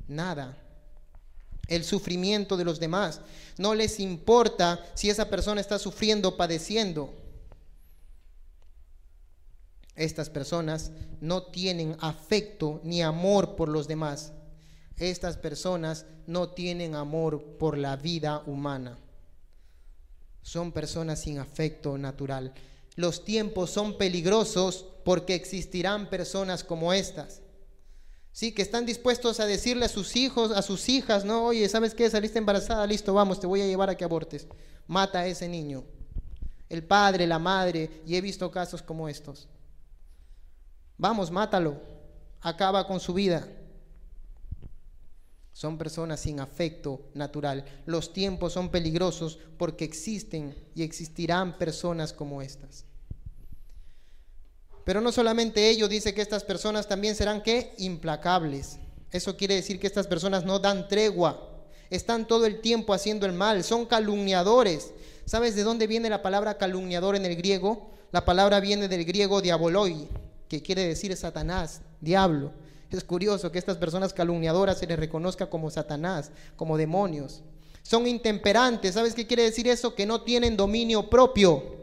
[0.08, 0.58] nada
[1.68, 3.20] el sufrimiento de los demás.
[3.56, 7.14] No les importa si esa persona está sufriendo, padeciendo.
[9.94, 14.32] Estas personas no tienen afecto ni amor por los demás.
[14.98, 18.98] Estas personas no tienen amor por la vida humana.
[20.42, 22.52] Son personas sin afecto natural.
[22.96, 27.40] Los tiempos son peligrosos porque existirán personas como estas.
[28.32, 31.94] Sí, que están dispuestos a decirle a sus hijos, a sus hijas, no, oye, ¿sabes
[31.94, 32.08] qué?
[32.08, 34.46] Saliste embarazada, listo, vamos, te voy a llevar a que abortes.
[34.86, 35.84] Mata a ese niño.
[36.70, 39.48] El padre, la madre, y he visto casos como estos.
[41.02, 41.80] Vamos, mátalo.
[42.40, 43.44] Acaba con su vida.
[45.52, 47.64] Son personas sin afecto natural.
[47.86, 52.84] Los tiempos son peligrosos porque existen y existirán personas como estas.
[54.84, 58.78] Pero no solamente ello, dice que estas personas también serán que implacables.
[59.10, 61.66] Eso quiere decir que estas personas no dan tregua.
[61.90, 64.92] Están todo el tiempo haciendo el mal, son calumniadores.
[65.24, 67.90] ¿Sabes de dónde viene la palabra calumniador en el griego?
[68.12, 70.08] La palabra viene del griego diaboloi,
[70.52, 72.52] que quiere decir Satanás, diablo.
[72.90, 77.42] Es curioso que estas personas calumniadoras se les reconozca como Satanás, como demonios.
[77.82, 78.92] Son intemperantes.
[78.92, 79.94] ¿Sabes qué quiere decir eso?
[79.94, 81.74] Que no tienen dominio propio.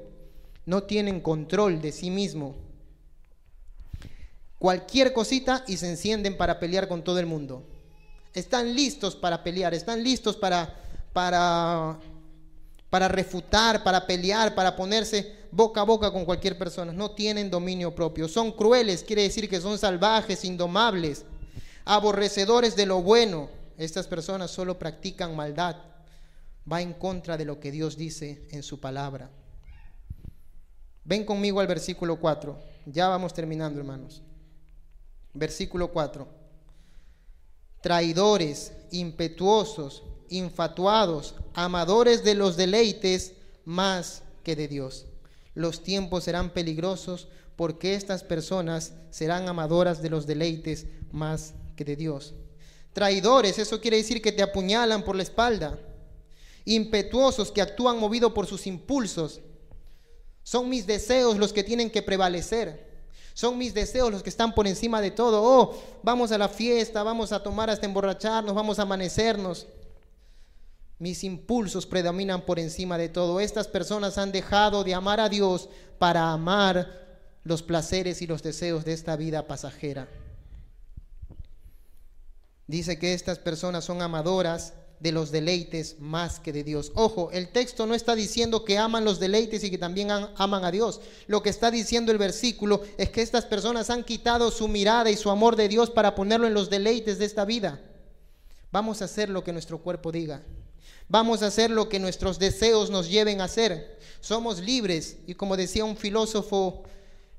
[0.67, 2.57] No tienen control de sí mismo.
[4.59, 7.65] Cualquier cosita y se encienden para pelear con todo el mundo.
[8.35, 10.75] Están listos para pelear, están listos para,
[11.11, 11.97] para,
[12.91, 16.91] para refutar, para pelear, para ponerse boca a boca con cualquier persona.
[16.91, 18.27] No tienen dominio propio.
[18.27, 21.25] Son crueles, quiere decir que son salvajes, indomables,
[21.85, 23.49] aborrecedores de lo bueno.
[23.77, 25.77] Estas personas solo practican maldad.
[26.71, 29.29] Va en contra de lo que Dios dice en su palabra.
[31.03, 32.59] Ven conmigo al versículo 4.
[32.85, 34.21] Ya vamos terminando, hermanos.
[35.33, 36.27] Versículo 4.
[37.81, 43.33] Traidores, impetuosos, infatuados, amadores de los deleites
[43.63, 45.08] más que de Dios
[45.59, 51.97] los tiempos serán peligrosos porque estas personas serán amadoras de los deleites más que de
[51.97, 52.33] Dios.
[52.93, 55.77] Traidores, eso quiere decir que te apuñalan por la espalda.
[56.63, 59.41] Impetuosos, que actúan movidos por sus impulsos.
[60.43, 62.87] Son mis deseos los que tienen que prevalecer.
[63.33, 65.43] Son mis deseos los que están por encima de todo.
[65.43, 69.67] Oh, vamos a la fiesta, vamos a tomar hasta emborracharnos, vamos a amanecernos.
[70.99, 73.39] Mis impulsos predominan por encima de todo.
[73.39, 77.07] Estas personas han dejado de amar a Dios para amar
[77.43, 80.09] los placeres y los deseos de esta vida pasajera.
[82.67, 86.91] Dice que estas personas son amadoras de los deleites más que de Dios.
[86.93, 90.71] Ojo, el texto no está diciendo que aman los deleites y que también aman a
[90.71, 90.99] Dios.
[91.27, 95.15] Lo que está diciendo el versículo es que estas personas han quitado su mirada y
[95.15, 97.81] su amor de Dios para ponerlo en los deleites de esta vida.
[98.71, 100.43] Vamos a hacer lo que nuestro cuerpo diga.
[101.07, 103.99] Vamos a hacer lo que nuestros deseos nos lleven a hacer.
[104.21, 106.83] Somos libres y como decía un filósofo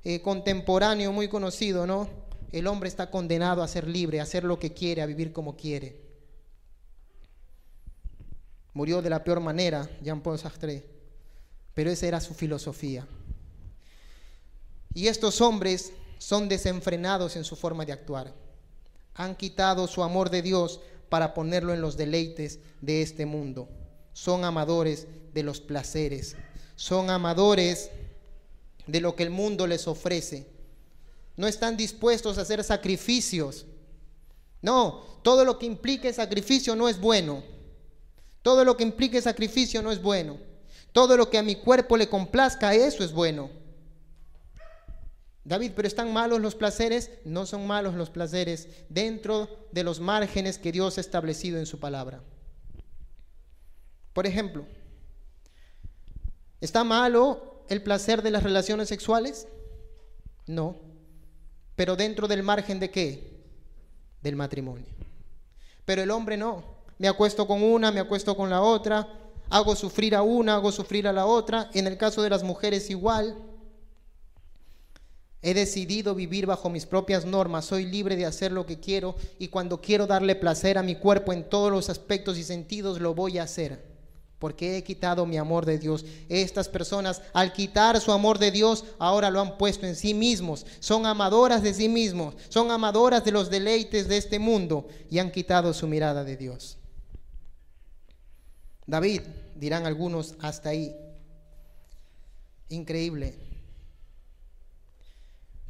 [0.02, 2.08] eh, contemporáneo muy conocido, ¿no?
[2.52, 5.56] El hombre está condenado a ser libre, a hacer lo que quiere, a vivir como
[5.56, 6.00] quiere.
[8.72, 10.84] Murió de la peor manera, Jean-Paul Sartre,
[11.74, 13.06] pero esa era su filosofía.
[14.94, 18.34] Y estos hombres son desenfrenados en su forma de actuar.
[19.14, 20.80] Han quitado su amor de Dios
[21.11, 23.68] para ponerlo en los deleites de este mundo.
[24.14, 26.37] Son amadores de los placeres.
[26.77, 27.90] Son amadores
[28.87, 30.46] de lo que el mundo les ofrece.
[31.37, 33.66] No están dispuestos a hacer sacrificios.
[34.62, 37.42] No, todo lo que implique sacrificio no es bueno.
[38.42, 40.38] Todo lo que implique sacrificio no es bueno.
[40.92, 43.51] Todo lo que a mi cuerpo le complazca, eso es bueno.
[45.44, 47.11] David, pero están malos los placeres.
[47.24, 51.79] No son malos los placeres dentro de los márgenes que Dios ha establecido en su
[51.79, 52.22] palabra.
[54.12, 54.66] Por ejemplo,
[56.61, 59.46] ¿está malo el placer de las relaciones sexuales?
[60.46, 60.76] No.
[61.76, 63.40] Pero dentro del margen de qué?
[64.22, 64.87] Del matrimonio.
[65.85, 66.62] Pero el hombre no.
[66.98, 69.09] Me acuesto con una, me acuesto con la otra,
[69.48, 71.70] hago sufrir a una, hago sufrir a la otra.
[71.72, 73.37] En el caso de las mujeres igual.
[75.42, 79.48] He decidido vivir bajo mis propias normas, soy libre de hacer lo que quiero y
[79.48, 83.38] cuando quiero darle placer a mi cuerpo en todos los aspectos y sentidos lo voy
[83.38, 83.83] a hacer,
[84.38, 86.05] porque he quitado mi amor de Dios.
[86.29, 90.66] Estas personas al quitar su amor de Dios ahora lo han puesto en sí mismos,
[90.79, 95.33] son amadoras de sí mismos, son amadoras de los deleites de este mundo y han
[95.33, 96.76] quitado su mirada de Dios.
[98.87, 99.22] David,
[99.55, 100.94] dirán algunos, hasta ahí.
[102.68, 103.49] Increíble.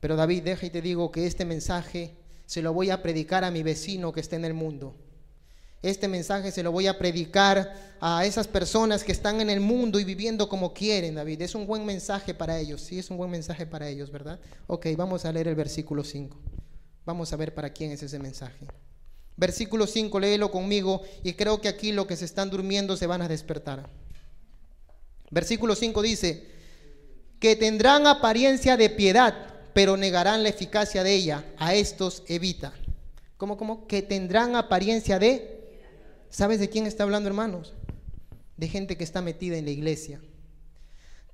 [0.00, 3.50] Pero David, deja y te digo que este mensaje se lo voy a predicar a
[3.50, 4.96] mi vecino que está en el mundo.
[5.82, 9.98] Este mensaje se lo voy a predicar a esas personas que están en el mundo
[9.98, 11.40] y viviendo como quieren, David.
[11.40, 12.82] Es un buen mensaje para ellos.
[12.82, 14.40] Sí, es un buen mensaje para ellos, ¿verdad?
[14.66, 16.36] Ok, vamos a leer el versículo 5.
[17.06, 18.66] Vamos a ver para quién es ese mensaje.
[19.36, 23.22] Versículo 5, léelo conmigo y creo que aquí los que se están durmiendo se van
[23.22, 23.88] a despertar.
[25.30, 26.46] Versículo 5 dice,
[27.38, 31.44] que tendrán apariencia de piedad pero negarán la eficacia de ella.
[31.58, 32.72] A estos evita.
[33.36, 33.86] ¿Cómo, cómo?
[33.86, 35.58] Que tendrán apariencia de...
[36.28, 37.74] ¿Sabes de quién está hablando, hermanos?
[38.56, 40.20] De gente que está metida en la iglesia.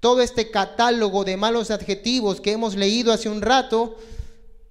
[0.01, 3.97] Todo este catálogo de malos adjetivos que hemos leído hace un rato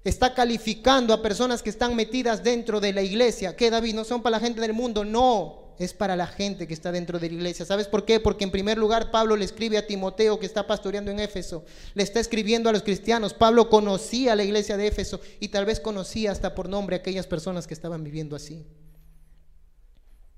[0.04, 3.56] está calificando a personas que están metidas dentro de la iglesia.
[3.56, 3.94] ¿Qué, David?
[3.94, 5.04] ¿No son para la gente del mundo?
[5.04, 7.66] No, es para la gente que está dentro de la iglesia.
[7.66, 8.20] ¿Sabes por qué?
[8.20, 11.64] Porque en primer lugar Pablo le escribe a Timoteo que está pastoreando en Éfeso.
[11.94, 13.34] Le está escribiendo a los cristianos.
[13.34, 17.26] Pablo conocía la iglesia de Éfeso y tal vez conocía hasta por nombre a aquellas
[17.26, 18.66] personas que estaban viviendo así.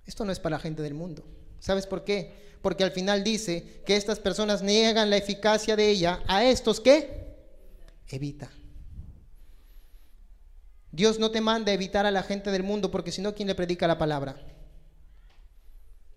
[0.06, 1.24] Esto no es para la gente del mundo.
[1.60, 2.48] ¿Sabes por qué?
[2.62, 6.20] Porque al final dice que estas personas niegan la eficacia de ella.
[6.26, 7.36] ¿A estos qué?
[8.08, 8.50] Evita.
[10.90, 13.48] Dios no te manda a evitar a la gente del mundo porque si no, ¿quién
[13.48, 14.36] le predica la palabra?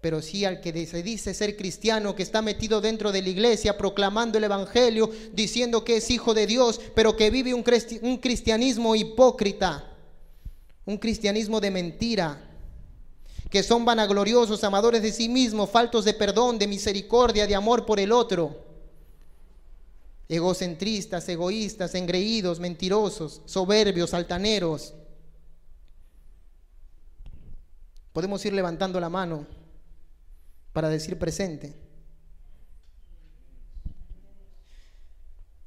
[0.02, 3.78] Pero sí al que se dice ser cristiano, que está metido dentro de la iglesia,
[3.78, 7.64] proclamando el Evangelio, diciendo que es hijo de Dios, pero que vive un,
[8.18, 9.96] cristianismo hipócrita,
[10.86, 12.50] un cristianismo de mentira,
[13.52, 18.00] que son vanagloriosos, amadores de sí mismos, faltos de perdón, de misericordia, de amor por
[18.00, 18.72] el otro
[20.32, 24.94] egocentristas, egoístas, engreídos, mentirosos, soberbios, altaneros.
[28.14, 29.46] Podemos ir levantando la mano
[30.73, 31.73] para decir presente.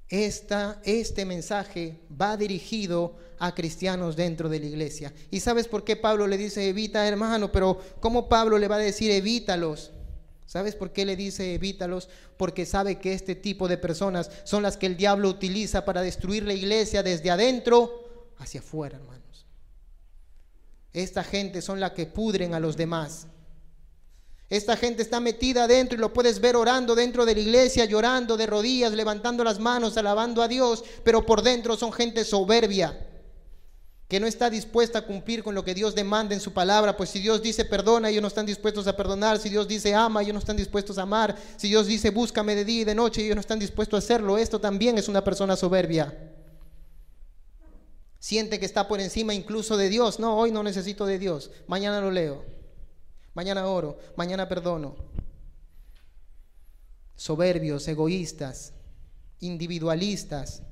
[0.08, 5.12] Esta, este mensaje va dirigido a cristianos dentro de la iglesia.
[5.30, 7.50] ¿Y sabes por qué Pablo le dice evita, hermano?
[7.50, 9.90] Pero ¿cómo Pablo le va a decir evítalos?
[10.46, 12.08] ¿Sabes por qué le dice evítalos?
[12.36, 16.44] Porque sabe que este tipo de personas son las que el diablo utiliza para destruir
[16.44, 19.46] la iglesia desde adentro hacia afuera, hermanos.
[20.92, 23.26] Esta gente son la que pudren a los demás.
[24.50, 28.37] Esta gente está metida adentro y lo puedes ver orando dentro de la iglesia, llorando
[28.37, 32.98] de rodillas, levantando las manos, alabando a Dios, pero por dentro son gente soberbia
[34.09, 37.11] que no está dispuesta a cumplir con lo que Dios demanda en su palabra, pues
[37.11, 40.35] si Dios dice perdona, ellos no están dispuestos a perdonar, si Dios dice ama, ellos
[40.35, 43.35] no están dispuestos a amar, si Dios dice búscame de día y de noche, ellos
[43.35, 46.16] no están dispuestos a hacerlo, esto también es una persona soberbia.
[48.18, 52.00] Siente que está por encima incluso de Dios, no, hoy no necesito de Dios, mañana
[52.00, 52.44] lo leo,
[53.35, 54.97] mañana oro, mañana perdono.
[57.16, 58.73] Soberbios, egoístas,
[59.40, 60.62] individualistas,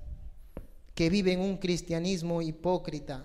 [0.95, 3.25] que viven un cristianismo hipócrita,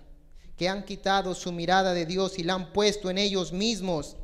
[0.55, 4.17] que han quitado su mirada de Dios y la han puesto en ellos mismos.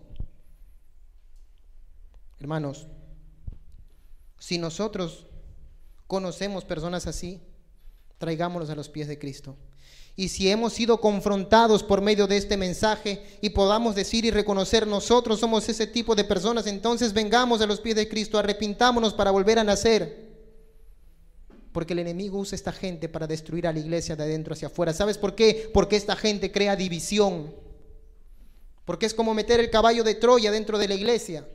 [2.40, 2.88] Hermanos,
[4.40, 5.28] si nosotros
[6.08, 7.42] conocemos personas así,
[8.18, 9.56] traigámoslos a los pies de Cristo.
[10.16, 14.86] Y si hemos sido confrontados por medio de este mensaje y podamos decir y reconocer
[14.86, 19.32] nosotros somos ese tipo de personas, entonces vengamos a los pies de Cristo, arrepintámonos para
[19.32, 20.32] volver a nacer.
[21.72, 24.94] Porque el enemigo usa esta gente para destruir a la iglesia de adentro hacia afuera.
[24.94, 25.72] ¿Sabes por qué?
[25.74, 27.52] Porque esta gente crea división.
[28.86, 31.48] Porque es como meter el caballo de Troya dentro de la iglesia.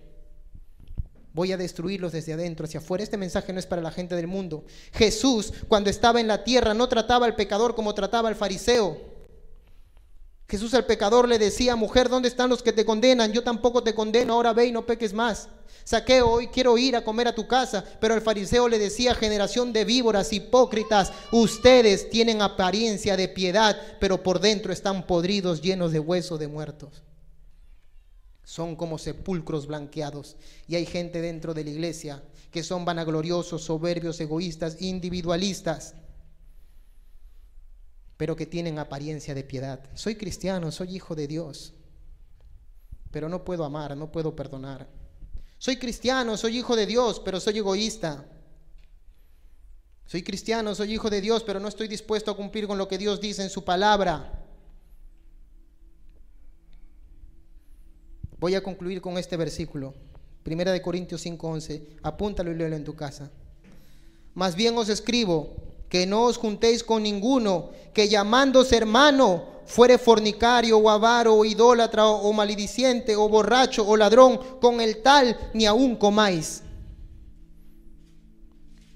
[1.32, 3.04] Voy a destruirlos desde adentro hacia afuera.
[3.04, 4.64] Este mensaje no es para la gente del mundo.
[4.92, 9.18] Jesús, cuando estaba en la tierra, no trataba al pecador como trataba al fariseo.
[10.48, 13.32] Jesús al pecador le decía, mujer, ¿dónde están los que te condenan?
[13.34, 15.48] Yo tampoco te condeno, ahora ve y no peques más.
[15.84, 17.84] Saqueo, hoy quiero ir a comer a tu casa.
[18.00, 24.22] Pero el fariseo le decía, generación de víboras hipócritas, ustedes tienen apariencia de piedad, pero
[24.22, 27.02] por dentro están podridos, llenos de huesos de muertos.
[28.48, 30.37] Son como sepulcros blanqueados.
[30.66, 35.94] Y hay gente dentro de la iglesia que son vanagloriosos, soberbios, egoístas, individualistas
[38.18, 39.78] pero que tienen apariencia de piedad.
[39.94, 41.72] Soy cristiano, soy hijo de Dios,
[43.12, 44.88] pero no puedo amar, no puedo perdonar.
[45.56, 48.26] Soy cristiano, soy hijo de Dios, pero soy egoísta.
[50.04, 52.98] Soy cristiano, soy hijo de Dios, pero no estoy dispuesto a cumplir con lo que
[52.98, 54.38] Dios dice en su palabra.
[58.38, 59.94] Voy a concluir con este versículo.
[60.42, 61.98] Primera de Corintios 5:11.
[62.03, 63.31] Apúntalo y léelo en tu casa.
[64.35, 65.57] Más bien os escribo
[65.88, 72.07] que no os juntéis con ninguno que llamándose hermano fuere fornicario o avaro o idólatra
[72.07, 76.62] o, malediciente o borracho o ladrón, con el tal ni aún comáis.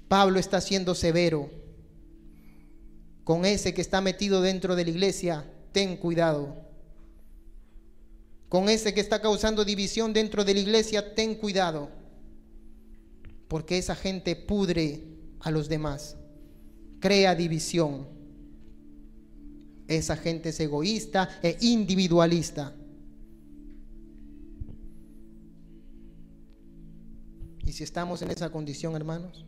[0.07, 1.49] Pablo está siendo severo
[3.23, 6.62] con ese que está metido dentro de la iglesia, ten cuidado.
[8.53, 11.89] Con ese que está causando división dentro de la iglesia, ten cuidado.
[13.47, 15.01] Porque esa gente pudre
[15.39, 16.17] a los demás,
[16.99, 18.07] crea división.
[19.87, 22.75] Esa gente es egoísta e individualista.
[27.65, 29.47] Y si estamos en esa condición, hermanos,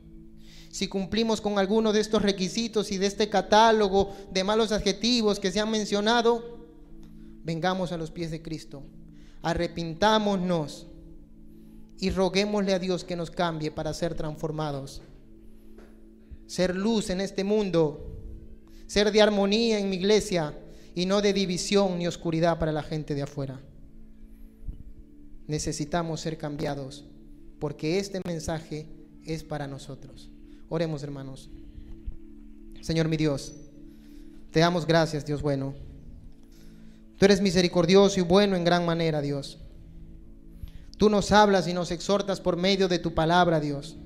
[0.71, 5.51] si cumplimos con alguno de estos requisitos y de este catálogo de malos adjetivos que
[5.51, 6.54] se han mencionado,
[7.45, 8.83] vengamos a los pies de Cristo,
[9.41, 10.87] arrepintámonos
[11.97, 15.01] y roguémosle a Dios que nos cambie para ser transformados,
[16.47, 18.11] ser luz en este mundo
[18.87, 20.57] ser de armonía en mi iglesia
[20.93, 23.59] y no de división ni oscuridad para la gente de afuera.
[25.47, 27.05] Necesitamos ser cambiados
[27.59, 28.87] porque este mensaje
[29.23, 30.29] es para nosotros.
[30.69, 31.49] Oremos hermanos.
[32.81, 33.53] Señor mi Dios,
[34.51, 35.73] te damos gracias Dios bueno.
[37.17, 39.59] Tú eres misericordioso y bueno en gran manera Dios.
[40.97, 43.97] Tú nos hablas y nos exhortas por medio de tu palabra Dios.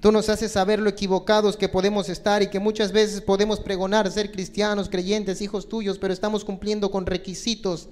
[0.00, 4.10] Tú nos haces saber lo equivocados que podemos estar y que muchas veces podemos pregonar
[4.10, 7.88] ser cristianos, creyentes, hijos tuyos, pero estamos cumpliendo con requisitos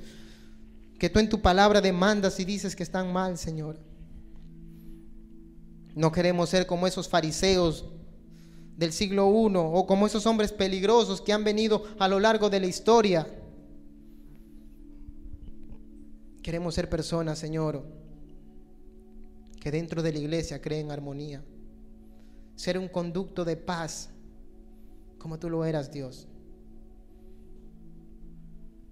[0.98, 3.78] que tú en tu palabra demandas y dices que están mal, Señor.
[5.94, 7.84] No queremos ser como esos fariseos
[8.78, 12.60] del siglo I o como esos hombres peligrosos que han venido a lo largo de
[12.60, 13.28] la historia.
[16.40, 17.84] Queremos ser personas, Señor,
[19.60, 21.42] que dentro de la iglesia creen armonía
[22.58, 24.10] ser un conducto de paz,
[25.16, 26.26] como tú lo eras, Dios.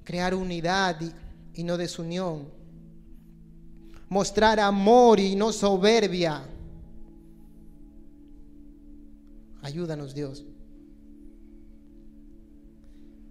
[0.04, 1.00] Crear unidad
[1.52, 2.48] y, no desunión.
[4.08, 6.48] Mostrar amor y no soberbia.
[9.66, 10.44] Ayúdanos, Dios.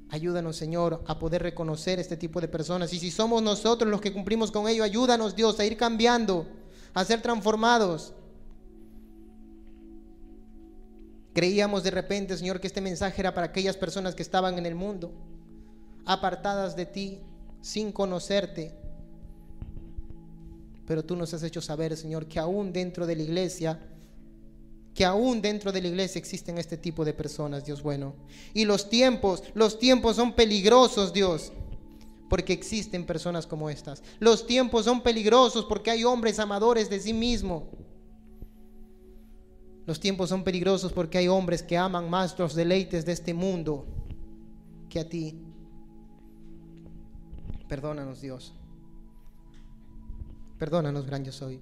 [0.09, 2.91] Ayúdanos, Señor, a poder reconocer este tipo de personas.
[2.91, 6.45] Y si somos nosotros los que cumplimos con ello, ayúdanos, Dios, a ir cambiando,
[6.93, 8.13] a ser transformados.
[11.33, 14.75] Creíamos de repente, Señor, que este mensaje era para aquellas personas que estaban en el
[14.75, 15.13] mundo,
[16.03, 17.21] apartadas de ti,
[17.61, 18.77] sin conocerte.
[20.86, 23.79] Pero tú nos has hecho saber, Señor, que aún dentro de la iglesia,
[24.95, 28.15] que aún dentro de la iglesia existen este tipo de personas, Dios bueno.
[28.55, 31.51] Y los tiempos, los tiempos son peligrosos, Dios,
[32.29, 34.01] porque existen personas como estas.
[34.19, 37.63] Los tiempos son peligrosos porque hay hombres amadores de sí mismos
[39.85, 43.85] los tiempos son peligrosos porque hay hombres que aman más los deleites de este mundo
[44.89, 45.39] que a ti.
[47.67, 48.53] Perdónanos, Dios.
[50.57, 51.61] Perdónanos, gran yo soy.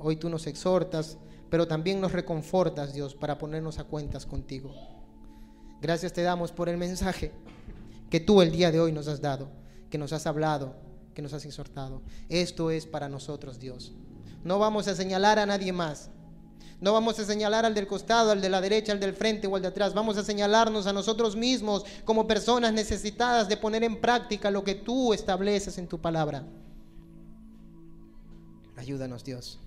[0.00, 1.18] Hoy tú nos exhortas,
[1.50, 4.72] pero también nos reconfortas, Dios, para ponernos a cuentas contigo.
[5.80, 7.32] Gracias te damos por el mensaje
[8.10, 9.48] que tú el día de hoy nos has dado,
[9.90, 10.74] que nos has hablado,
[11.14, 12.02] que nos has exhortado.
[12.28, 13.92] Esto es para nosotros, Dios.
[14.44, 16.10] No vamos a señalar a nadie más.
[16.80, 19.56] No vamos a señalar al del costado, al de la derecha, al del frente o
[19.56, 19.94] al de atrás.
[19.94, 24.76] Vamos a señalarnos a nosotros mismos como personas necesitadas de poner en práctica lo que
[24.76, 26.44] tú estableces en tu palabra.
[28.76, 29.58] Ayúdanos Dios.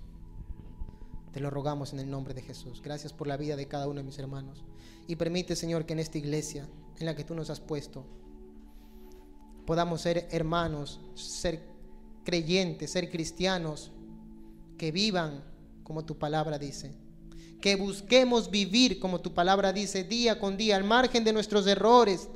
[1.32, 2.82] Te lo rogamos en el nombre de Jesús.
[2.82, 4.64] Gracias por la vida de cada uno de mis hermanos.
[5.06, 6.68] Y permite, Señor, que en esta iglesia
[6.98, 8.04] en la que tú nos has puesto,
[9.66, 11.62] podamos ser hermanos, ser
[12.24, 13.92] creyentes, ser cristianos
[14.76, 15.42] que vivan
[15.82, 16.92] como tu palabra dice.
[17.62, 22.28] Que busquemos vivir como tu palabra dice día con día, al margen de nuestros errores.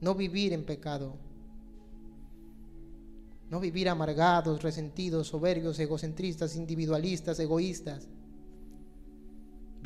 [0.00, 1.16] No vivir en pecado.
[3.48, 8.08] No vivir amargados, resentidos, soberbios, egocentristas, individualistas, egoístas.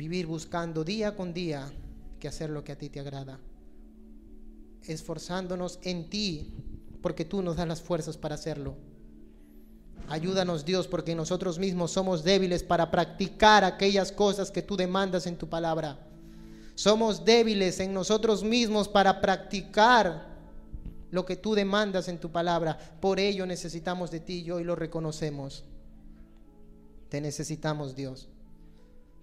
[0.01, 1.71] Vivir buscando día con día
[2.19, 3.39] que hacer lo que a ti te agrada.
[4.87, 6.55] Esforzándonos en ti,
[7.03, 8.75] porque tú nos das las fuerzas para hacerlo
[10.07, 15.37] Ayúdanos Dios porque nosotros mismos somos débiles para practicar aquellas cosas que tú demandas en
[15.37, 15.99] tu palabra.
[16.73, 20.25] Somos débiles en nosotros mismos para practicar
[21.11, 22.77] lo que tú demandas en tu palabra.
[22.99, 25.63] Por ello necesitamos de ti y hoy lo reconocemos.
[27.07, 28.27] Te necesitamos Dios.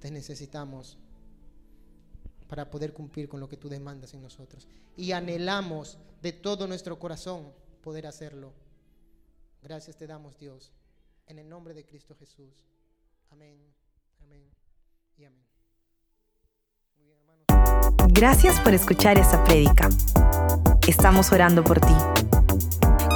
[0.01, 0.99] Te necesitamos
[2.49, 4.67] para poder cumplir con lo que tú demandas en nosotros.
[4.97, 8.53] Y anhelamos de todo nuestro corazón poder hacerlo.
[9.63, 10.73] Gracias te damos, Dios,
[11.27, 12.55] en el nombre de Cristo Jesús.
[13.31, 13.59] Amén,
[14.23, 14.45] amén
[15.17, 15.49] y amén.
[18.11, 19.89] Gracias por escuchar esta prédica.
[20.87, 21.95] Estamos orando por ti.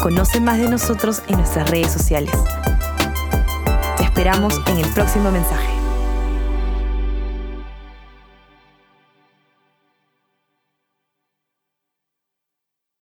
[0.03, 2.35] Conoce más de nosotros en nuestras redes sociales.
[3.97, 5.82] Te esperamos en el próximo mensaje.